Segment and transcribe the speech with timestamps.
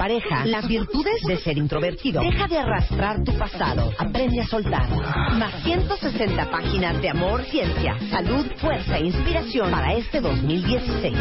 [0.00, 0.46] pareja.
[0.46, 2.22] Las virtudes de ser introvertido.
[2.22, 3.92] Deja de arrastrar tu pasado.
[3.98, 4.88] Aprende a soltar.
[5.38, 11.14] Más 160 páginas de amor, ciencia, salud, fuerza e inspiración para este 2016.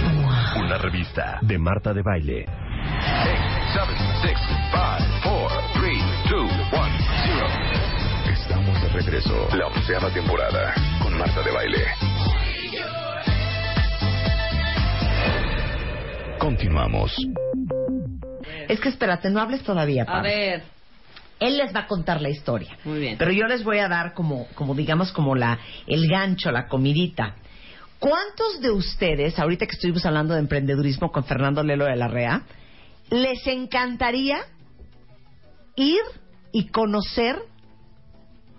[0.63, 2.45] Una revista de Marta de Baile.
[2.45, 2.55] 8,
[3.73, 5.93] 7, 6, 5, 4, 3,
[6.30, 6.59] 2, 1,
[7.25, 7.47] 0.
[8.31, 9.47] Estamos de regreso.
[9.58, 11.83] La onceava temporada con Marta de Baile.
[16.39, 17.14] Continuamos.
[18.69, 20.03] Es que espérate, no hables todavía.
[20.03, 20.23] A Pam.
[20.23, 20.63] ver.
[21.39, 22.77] Él les va a contar la historia.
[22.83, 23.17] Muy bien.
[23.17, 27.35] Pero yo les voy a dar como, como digamos, como la, el gancho, la comidita.
[27.97, 32.43] ¿Cuántos de ustedes, ahorita que estuvimos hablando de emprendedurismo con Fernando Lelo de la REA,
[33.09, 34.37] les encantaría
[35.75, 35.99] ir
[36.51, 37.39] y conocer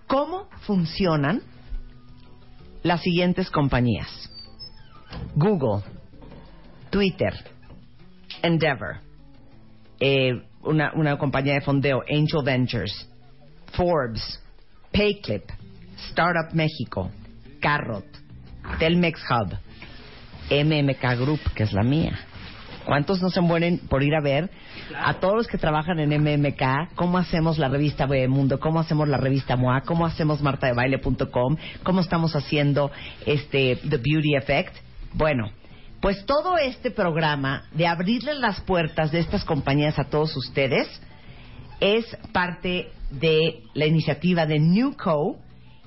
[0.06, 1.42] cómo funcionan
[2.82, 4.08] las siguientes compañías?
[5.36, 5.84] Google,
[6.90, 7.32] Twitter,
[8.42, 9.00] Endeavor,
[10.00, 13.08] eh, una, una compañía de fondeo, Angel Ventures,
[13.72, 14.42] Forbes,
[14.92, 15.44] Payclip,
[16.10, 17.10] Startup México,
[17.60, 18.06] Carrot,
[18.78, 19.56] Telmex Hub,
[20.50, 22.18] MMK Group, que es la mía.
[22.84, 24.50] ¿Cuántos no se mueren por ir a ver
[24.98, 29.18] a todos los que trabajan en MMK cómo hacemos la revista Mundo, cómo hacemos la
[29.18, 32.90] revista MOA, cómo hacemos martadebaile.com, cómo estamos haciendo
[33.26, 34.74] este The Beauty Effect?
[35.12, 35.52] Bueno,
[36.00, 40.88] pues todo este programa de abrirles las puertas de estas compañías a todos ustedes
[41.80, 45.38] es parte de la iniciativa de Newco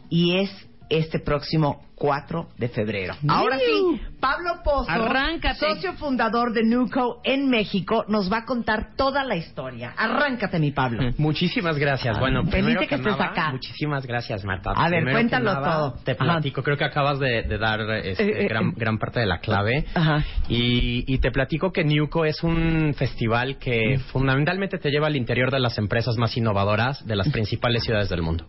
[0.10, 0.52] y es
[0.90, 3.16] este próximo 4 de febrero.
[3.28, 5.60] Ahora sí, Pablo Pozo, Arráncate.
[5.60, 9.94] socio fundador de Newco en México, nos va a contar toda la historia.
[9.98, 11.02] Arráncate, mi Pablo.
[11.18, 12.20] Muchísimas gracias.
[12.20, 13.52] Bueno, Feliz primero que estés nada, acá.
[13.52, 14.72] Muchísimas gracias, Marta.
[14.76, 15.94] A ver, Primero cuéntalo nada, todo.
[16.04, 16.24] Te Ajá.
[16.26, 18.74] platico, creo que acabas de, de dar este, Eh, eh, gran, eh.
[18.76, 19.86] gran parte de la clave.
[19.94, 20.24] Ajá.
[20.50, 25.52] Y, y te platico que Newco es un festival que fundamentalmente te lleva al interior
[25.52, 28.46] de las empresas más innovadoras de las principales ciudades del mundo.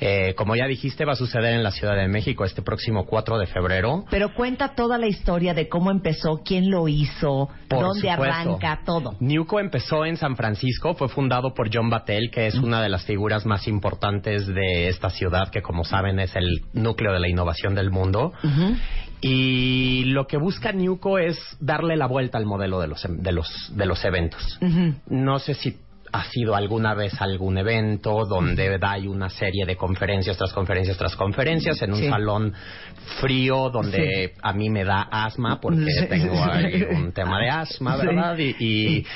[0.00, 3.38] Eh, como ya dijiste, va a suceder en la Ciudad de México este próximo 4
[3.38, 4.04] de febrero.
[4.10, 8.22] Pero cuenta toda la historia de cómo empezó, quién lo hizo, Por dónde supuesto.
[8.22, 9.14] arranca, todo.
[9.20, 13.04] Newco empezó en San Francisco, fue fundado por John Battelle, que es una de las
[13.04, 17.74] figuras más importantes de esta ciudad, que como saben es el núcleo de la innovación
[17.74, 18.32] del mundo.
[19.22, 23.32] Y lo que busca Newco es darle la vuelta al modelo de los, em- de
[23.32, 24.58] los, de los eventos.
[25.08, 25.76] No sé si
[26.12, 31.14] ha sido alguna vez algún evento donde hay una serie de conferencias tras conferencias tras
[31.16, 32.08] conferencias en un Sí.
[32.08, 32.52] salón
[33.20, 36.06] frío donde a mí me da asma porque Sí.
[36.08, 37.96] tengo ahí un tema de asma.
[37.96, 38.36] ¿verdad?
[38.38, 39.06] Y, y,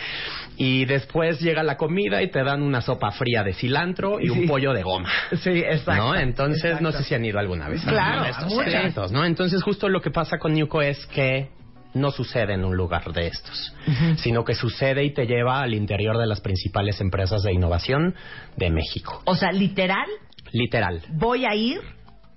[0.57, 4.47] y después llega la comida y te dan una sopa fría de cilantro y un
[4.47, 5.09] pollo de goma.
[5.43, 6.03] Sí, exacto.
[6.05, 6.15] ¿No?
[6.15, 9.25] Entonces, no sé si han ido alguna vez a Claro, de estos eventos, ¿no?
[9.25, 11.49] Entonces, justo lo que pasa con Newco es que
[11.95, 13.75] no sucede en un lugar de estos,
[14.17, 18.15] sino que sucede y te lleva al interior de las principales empresas de innovación
[18.57, 19.23] de México.
[19.25, 20.07] O sea, literal,
[20.53, 21.01] Literal.
[21.11, 21.81] voy a ir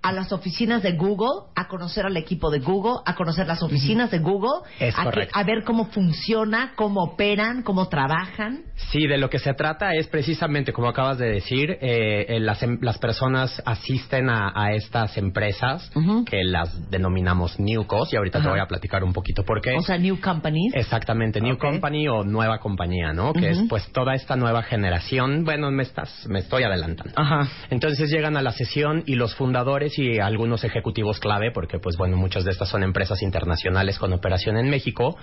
[0.07, 4.09] a las oficinas de Google, a conocer al equipo de Google, a conocer las oficinas
[4.11, 4.61] de Google,
[4.95, 8.61] a, que- a ver cómo funciona, cómo operan, cómo trabajan.
[8.91, 12.61] Sí, de lo que se trata es precisamente, como acabas de decir, eh, eh, las,
[12.63, 15.91] em- las personas asisten a, a estas empresas
[16.25, 19.75] que las denominamos Newcos y ahorita te voy a platicar un poquito por qué.
[19.75, 20.73] O sea, new companies.
[20.75, 21.57] Exactamente, New.
[21.57, 23.33] Company o nueva compañía, ¿no?
[23.33, 25.43] Que es pues toda esta nueva generación.
[25.43, 27.13] Bueno, me estás, me estoy adelantando.
[27.15, 27.47] Ajá.
[27.69, 32.17] Entonces llegan a la sesión y los fundadores y algunos ejecutivos clave, porque pues bueno,
[32.17, 35.17] muchas de estas son empresas internacionales con operación en México,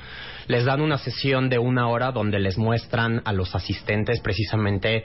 [0.47, 5.05] les dan una sesión de una hora donde les muestran a los asistentes precisamente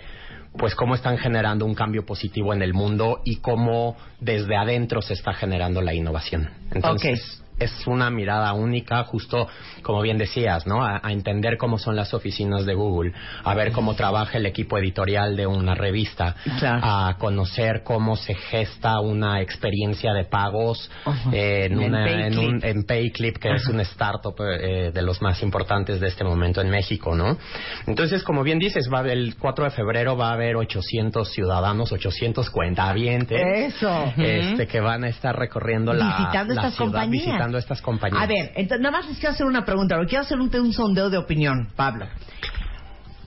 [0.58, 5.14] pues cómo están generando un cambio positivo en el mundo y cómo desde adentro se
[5.14, 6.50] está generando la innovación.
[6.72, 9.48] Entonces, es una mirada única, justo
[9.84, 10.84] como bien decías, ¿no?
[10.84, 13.14] A, a entender cómo son las oficinas de Google,
[13.44, 16.80] a ver cómo trabaja el equipo editorial de una revista, Claro.
[16.84, 20.90] a conocer cómo se gesta una experiencia de pagos
[21.32, 22.64] eh, en, En una, en, un, Payclip.
[22.66, 26.70] en Payclip, que es un startup eh, de los más importantes de este momento en
[26.70, 27.38] México, ¿no?
[27.88, 32.50] Entonces, como bien dices, va el 4 de febrero va a haber 800 ciudadanos, 800
[32.50, 33.42] cuentavientes.
[33.74, 34.14] Eso.
[34.18, 37.26] Este, que van a estar recorriendo la, visitando la estas ciudad, compañías.
[37.26, 38.22] visitando estas compañías.
[38.22, 39.96] A ver, entonces nada más les quiero hacer una pregunta.
[39.96, 42.06] pero Quiero hacer un, un sondeo de opinión, Pablo.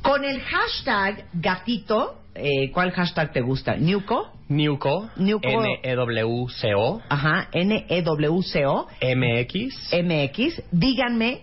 [0.03, 3.77] Con el hashtag gatito, eh, ¿cuál hashtag te gusta?
[3.77, 4.33] ¿Newco?
[4.49, 5.49] Newco, Newco.
[5.49, 10.63] N-E-W-C-O, Ajá, N-E-W-C-O, MX, MX.
[10.71, 11.43] Díganme,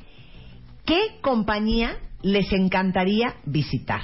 [0.85, 4.01] ¿qué compañía les encantaría visitar?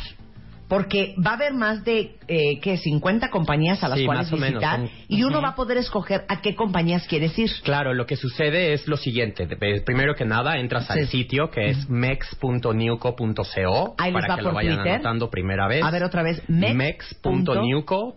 [0.68, 2.78] Porque va a haber más de, eh, ¿qué?
[2.78, 4.80] 50 compañías a las Sí, cuales menos, visitar.
[4.80, 7.52] son- y uno va a poder escoger a qué compañías quieres ir.
[7.64, 9.48] Claro, lo que sucede es lo siguiente.
[9.86, 14.52] Primero que nada, entras al sitio que es mex.newco.co Ahí les para va que por
[14.54, 14.94] lo vayan Twitter.
[14.94, 15.84] anotando primera vez.
[15.84, 16.76] A ver otra vez, mex.
[16.76, 18.16] mex.newco.co.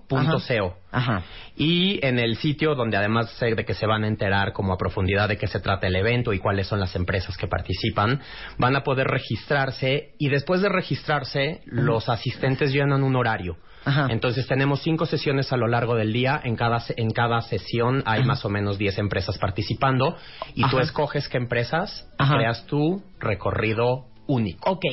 [0.90, 1.23] Ajá.
[1.56, 4.79] Y en el sitio donde además sé de que se van a enterar como a
[4.79, 8.20] profundidad de qué se trata el evento y cuáles son las empresas que participan,
[8.56, 13.56] van a poder registrarse y después de registrarse los asistentes llenan un horario.
[13.85, 14.08] Ajá.
[14.11, 16.40] Entonces tenemos cinco sesiones a lo largo del día.
[16.43, 20.17] En cada, en cada sesión hay más o menos 10 empresas participando
[20.55, 20.82] y tú Ajá.
[20.82, 24.70] escoges qué empresas creas tu recorrido único.
[24.70, 24.85] Ok,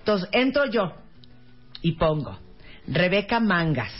[0.00, 0.92] entonces entro yo
[1.82, 2.38] y pongo
[2.90, 3.92] Rebeca Mangas.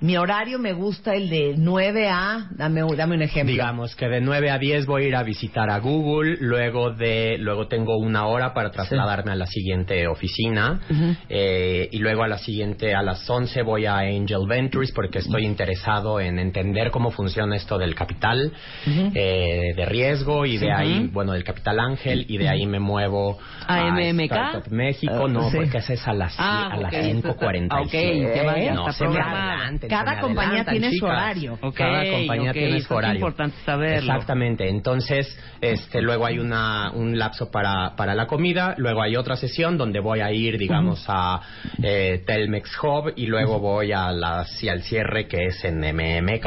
[0.00, 2.48] Mi horario me gusta el de 9 a...
[2.50, 3.50] Dame, un- dame un ejemplo.
[3.50, 7.38] Digamos que de 9 a 10 voy a ir a visitar a Google, luego de
[7.38, 10.80] luego tengo una hora para trasladarme a la siguiente oficina
[11.28, 15.44] eh, y luego a la siguiente a las 11 voy a Angel Ventures porque estoy
[15.44, 18.52] interesado en entender cómo funciona esto del capital
[18.86, 23.38] eh, de riesgo y de ahí bueno del capital ángel y de ahí me muevo
[23.66, 24.22] ¿A MMK?
[24.32, 25.24] Startup México.
[25.26, 25.56] Ah, no sí.
[25.56, 27.00] porque esa es a las Ah, a las ok.
[27.00, 29.78] 5:45 Ok, te vayas no programar.
[29.88, 31.58] Cada compañía tiene su horario.
[31.60, 33.16] Ok, Cada compañía tiene su es horario.
[33.16, 34.12] importante saberlo.
[34.12, 34.68] Exactamente.
[34.68, 39.76] Entonces, este, luego hay una, un lapso para, para la comida, luego hay otra sesión
[39.76, 41.40] donde voy a ir, digamos, a
[41.82, 46.46] eh, Telmex Hub y luego voy a la, sí, al cierre que es en MMK.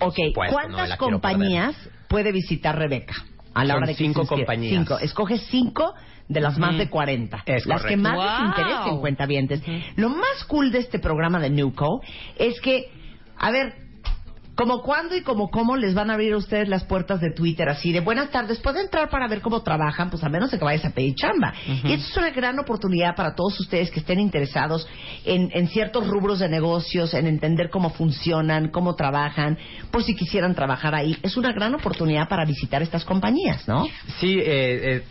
[0.00, 1.76] Ok, supuesto, ¿cuántas compañías
[2.08, 3.14] puede visitar Rebeca?
[3.54, 4.72] A la Son hora de que cinco compañías.
[4.78, 4.98] Cinco.
[4.98, 5.94] Escoge cinco
[6.28, 7.42] de las más de 40.
[7.46, 8.46] Es las que más les Wow.
[8.48, 9.62] interesen, cuentavientes.
[9.96, 12.00] Lo más cool de este programa de Newco
[12.38, 12.90] es que,
[13.38, 13.74] a ver,
[14.54, 17.68] como cuándo y como cómo les van a abrir a ustedes las puertas de Twitter
[17.70, 20.64] así de buenas tardes, puede entrar para ver cómo trabajan, pues a menos de que
[20.64, 21.54] vayas a pedir chamba.
[21.66, 24.86] Y esto es una gran oportunidad para todos ustedes que estén interesados
[25.24, 29.56] en, en ciertos rubros de negocios, en entender cómo funcionan, cómo trabajan,
[29.90, 31.16] por si quisieran trabajar ahí.
[31.22, 33.86] Es una gran oportunidad para visitar estas compañías, ¿no?
[34.20, 34.44] Sí, eh,
[34.98, 35.02] eh,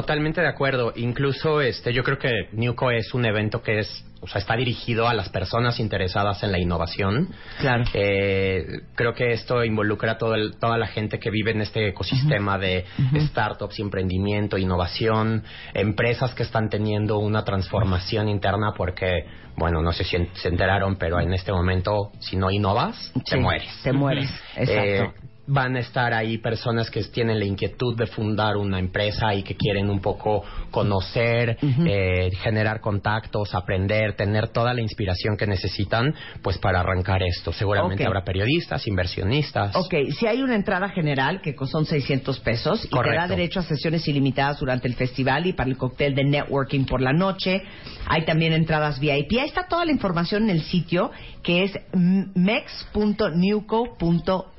[0.00, 0.92] totalmente de acuerdo.
[0.96, 5.08] Incluso, este, yo creo que Newco es un evento que es, o sea, está dirigido
[5.08, 7.28] a las personas interesadas en la innovación.
[7.60, 7.84] Claro.
[7.94, 11.88] Eh, creo que esto involucra a todo el- toda la gente que vive en este
[11.88, 12.84] ecosistema de
[13.28, 19.24] startups, emprendimiento, innovación, empresas que están teniendo una transformación interna porque,
[19.56, 23.36] bueno, no sé si en- se enteraron, pero en este momento, si no innovas, te
[23.36, 23.80] Sí, mueres.
[23.82, 25.04] Te mueres, exacto.
[25.04, 29.42] Eh, van a estar ahí personas que tienen la inquietud de fundar una empresa y
[29.42, 36.14] que quieren un poco conocer, eh, generar contactos, aprender, tener toda la inspiración que necesitan,
[36.42, 37.52] pues para arrancar esto.
[37.52, 39.76] Seguramente habrá periodistas, inversionistas.
[39.76, 43.62] Ok, si hay una entrada general que son 600 pesos y te da derecho a
[43.62, 47.62] sesiones ilimitadas durante el festival y para el cóctel de networking por la noche.
[48.08, 49.32] Hay también entradas VIP.
[49.32, 51.10] Ahí está toda la información en el sitio
[51.42, 54.55] que es mex.newco.co.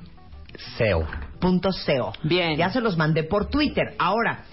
[0.75, 1.07] SEO.
[2.23, 2.57] Bien.
[2.57, 3.95] Ya se los mandé por Twitter.
[3.99, 4.43] Ahora,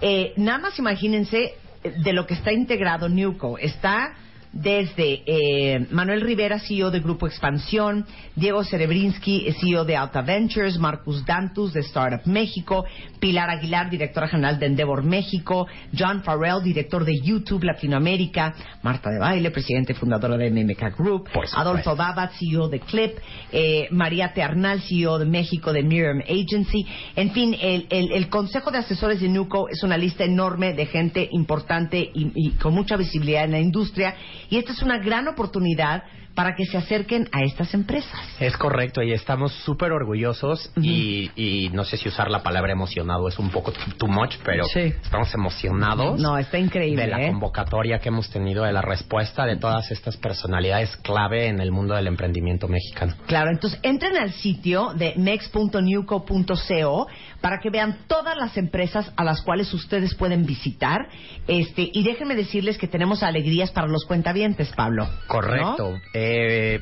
[0.00, 3.58] eh, nada más imagínense eh, de lo que está integrado Newco.
[3.58, 4.14] Está
[4.52, 11.24] desde eh, Manuel Rivera, CEO de Grupo Expansión, Diego Cerebrinsky, CEO de Alta Ventures, Marcus
[11.24, 12.84] Dantus de Startup México,
[13.20, 19.18] Pilar Aguilar, directora general de Endeavor México, John Farrell, director de YouTube Latinoamérica, Marta de
[19.18, 21.28] Baile, presidente y fundadora de MMK Group.
[21.60, 23.12] Adolfo Babat, CEO de Clip,
[23.52, 26.86] eh, María Tearnal, CEO de México de Miriam Agency.
[27.16, 30.86] En fin, el, el- el Consejo de Asesores de Nuco es una lista enorme de
[30.86, 34.14] gente importante y, y con mucha visibilidad en la industria
[34.50, 36.04] y esta es una gran oportunidad
[36.34, 38.20] para que se acerquen a estas empresas.
[38.38, 43.26] Es correcto y estamos súper orgullosos y, y no sé si usar la palabra emocionado
[43.28, 44.80] es un poco too much, pero Sí.
[45.02, 47.02] estamos emocionados No, está increíble.
[47.02, 47.28] de la ¿eh?
[47.28, 51.94] convocatoria que hemos tenido, de la respuesta de todas estas personalidades clave en el mundo
[51.94, 53.14] del emprendimiento mexicano.
[53.26, 57.06] Claro, entonces entren al sitio de mex.newco.co
[57.40, 61.08] para que vean todas las empresas a las cuales ustedes pueden visitar.
[61.46, 65.08] Este, y déjenme decirles que tenemos alegrías para los cuentavientes, Pablo.
[65.26, 65.92] Correcto.
[65.92, 65.98] ¿No?
[66.14, 66.27] Eh,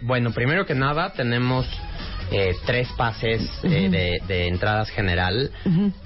[0.02, 1.66] bueno, primero que nada tenemos
[2.32, 5.48] eh, tres pases eh, de, de entradas general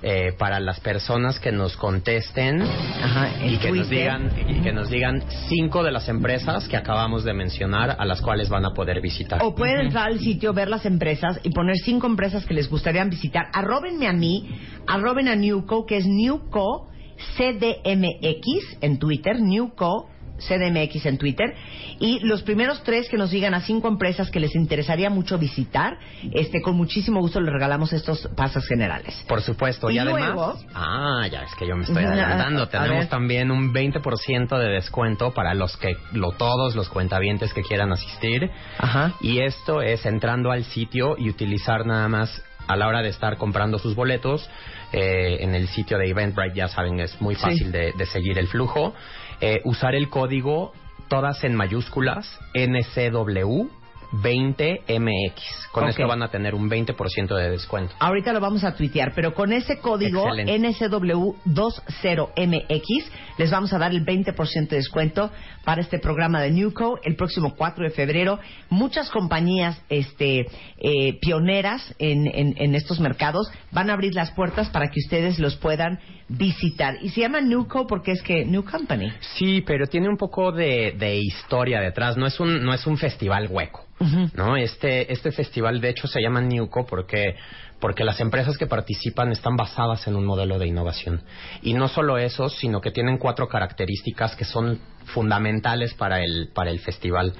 [0.02, 4.90] eh, para las personas que nos contesten Ajá, y que nos digan y que nos
[4.90, 9.00] digan cinco de las empresas que acabamos de mencionar a las cuales van a poder
[9.00, 9.42] visitar.
[9.42, 13.02] O pueden entrar al sitio, ver las empresas y poner cinco empresas que les gustaría
[13.04, 13.46] visitar.
[13.54, 14.46] Arróbenme a mí,
[14.86, 16.90] arroben a Newco, que es Newco
[17.38, 20.10] CDMX en Twitter, Newco
[20.46, 21.54] CDMX en Twitter.
[21.98, 25.98] Y los primeros tres que nos digan a cinco empresas que les interesaría mucho visitar,
[26.32, 29.24] este, con muchísimo gusto les regalamos estos pasos generales.
[29.28, 30.34] Por supuesto, y, Y además...
[30.34, 32.68] luego- Ah, ya es que yo me estoy adelantando.
[32.68, 37.92] Tenemos también un 20% de descuento para los que, lo, todos los cuentavientes que quieran
[37.92, 38.50] asistir.
[38.78, 39.14] Ajá.
[39.20, 43.36] Y esto es entrando al sitio y utilizar nada más a la hora de estar
[43.36, 44.48] comprando sus boletos.
[44.92, 47.40] eh, en el sitio de Eventbrite, ya saben, es muy Sí.
[47.42, 48.92] fácil de, de seguir el flujo.
[49.40, 50.72] Eh, usar el código,
[51.08, 53.68] todas en mayúsculas, NCW.
[54.12, 55.32] 20MX.
[55.72, 57.94] Con esto van a tener un 20% de descuento.
[58.00, 60.58] Ahorita lo vamos a tuitear, pero con ese código Excelente.
[60.58, 63.04] NSW20MX
[63.38, 65.30] les vamos a dar el 20% de descuento
[65.64, 68.38] para este programa de Newco el próximo 4 de febrero.
[68.68, 70.46] Muchas compañías este,
[70.78, 75.38] eh, pioneras en, en- en estos mercados van a abrir las puertas para que ustedes
[75.38, 75.98] los puedan
[76.28, 76.96] visitar.
[77.02, 79.10] Y se llama Newco porque es que New Company.
[79.36, 82.16] Sí, pero tiene un poco de, de historia detrás.
[82.16, 83.86] No es un no es un festival hueco,
[84.34, 84.56] ¿no?
[84.56, 87.36] Este este festival de hecho se llama Newco porque
[87.80, 91.22] porque las empresas que participan están basadas en un modelo de innovación
[91.62, 96.70] y no solo eso, sino que tienen cuatro características que son fundamentales para el para
[96.70, 97.34] el festival.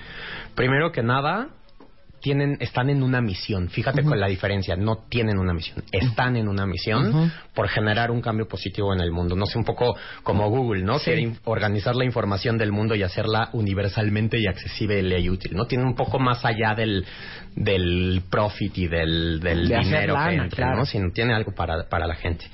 [0.54, 1.48] Primero que nada,
[2.20, 3.68] tienen están en una misión.
[3.68, 8.20] Fíjate con la diferencia, no tienen una misión, están en una misión por generar un
[8.20, 9.34] cambio positivo en el mundo.
[9.36, 10.98] No sé, un poco como Google, ¿no?
[10.98, 15.66] Quiere in- organizar la información del mundo y hacerla universalmente y accesible y útil, ¿no?
[15.66, 17.04] Tiene un poco más allá del,
[17.56, 20.76] del profit y del, del De dinero que entre, claro.
[20.78, 20.86] ¿no?
[20.86, 22.44] Sino tiene algo para, para la gente.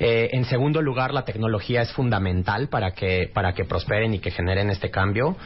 [0.00, 4.30] Eh, en segundo lugar, la tecnología es fundamental para que para que prosperen y que
[4.32, 5.36] generen este cambio.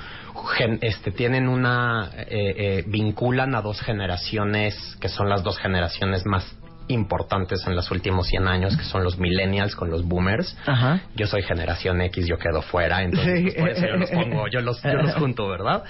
[0.56, 6.26] Gen- este tienen una eh, eh, vinculan a dos generaciones que son las dos generaciones
[6.26, 6.57] más
[6.88, 10.57] importantes en los últimos 100 años, que son los millennials con los boomers.
[10.66, 11.02] Ajá.
[11.14, 14.61] Yo soy generación X, yo quedo fuera, entonces pues, por eso yo los pongo, yo
[14.61, 15.83] los, yo los junto, ¿verdad?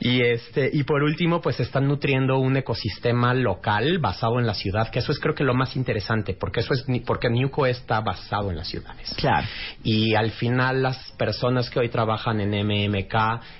[0.00, 4.88] Y este y por último, pues están nutriendo un ecosistema local basado en la ciudad,
[4.90, 8.50] que eso es creo que lo más interesante, porque eso es porque Newco está basado
[8.50, 9.14] en las ciudades.
[9.16, 9.46] Claro.
[9.82, 13.14] Y al final las personas que hoy trabajan en MMK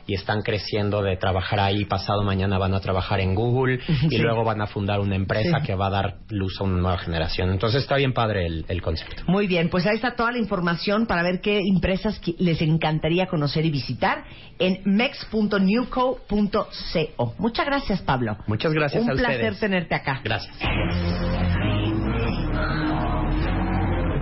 [0.06, 4.44] y están creciendo de trabajar ahí, pasado mañana van a trabajar en Google y luego
[4.44, 5.66] van a fundar una empresa Sí.
[5.66, 7.50] que va a dar luz a una nueva generación.
[7.50, 9.22] Entonces está bien padre el, el concepto.
[9.26, 13.64] Muy bien, pues ahí está toda la información para ver qué empresas les encantaría conocer
[13.64, 14.24] y visitar
[14.58, 17.34] en mex.newco.co.
[17.38, 18.36] Muchas gracias, Pablo.
[18.46, 19.60] Muchas gracias Un a placer ustedes.
[19.60, 20.20] tenerte acá.
[20.24, 20.54] Gracias.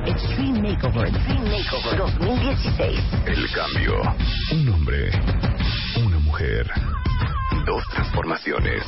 [0.06, 3.00] Extreme Makeover, Extreme Makeover 2016.
[3.26, 4.00] El cambio.
[4.52, 5.10] Un hombre.
[6.04, 6.66] Una mujer.
[7.66, 8.82] Dos transformaciones.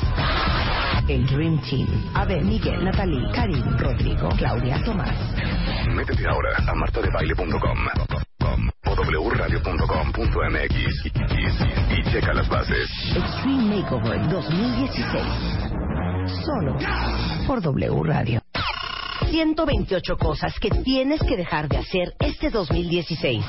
[1.07, 1.87] El Dream Team.
[2.13, 5.15] A ver, Miguel, Natalie, Karim, Rodrigo, Claudia, Tomás.
[5.93, 7.77] Métete ahora a martadebaile.com
[8.85, 8.95] o
[9.29, 12.89] wradio.com.mx y, y- y checa las bases.
[13.15, 15.23] Extreme Makeover 2016.
[16.45, 16.77] Solo
[17.47, 18.41] por W Radio.
[19.29, 23.43] 128 cosas que tienes que dejar de hacer este 2016.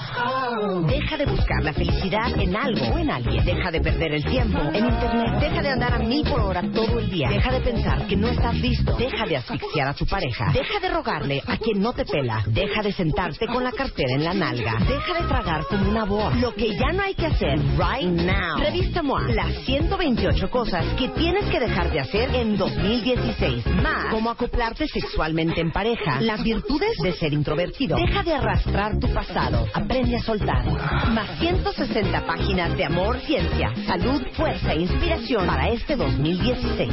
[0.55, 3.45] Deja de buscar la felicidad en algo o en alguien.
[3.45, 5.41] Deja de perder el tiempo en internet.
[5.41, 7.29] Deja de andar a mil por hora todo el día.
[7.29, 8.97] Deja de pensar que no estás listo.
[8.97, 10.53] Deja de asfixiar a tu pareja.
[10.53, 12.45] Deja de rogarle a quien no te pela.
[12.47, 14.79] Deja de sentarte con la cartera en la nalga.
[14.79, 16.33] Deja de tragar como una boa.
[16.37, 18.57] Lo que ya no hay que hacer right now.
[18.59, 19.23] Revista MOA.
[19.35, 23.67] Las 128 cosas que tienes que dejar de hacer en 2016.
[23.83, 26.21] Más cómo acoplarte sexualmente en pareja.
[26.21, 27.97] Las virtudes de ser introvertido.
[27.97, 29.67] Deja de arrastrar tu pasado.
[29.75, 30.44] Aprende a soltar.
[30.45, 36.91] Más 160 páginas de amor, ciencia, salud, fuerza e inspiración para este 2016.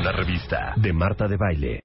[0.00, 1.80] Una revista de Marta de Baile.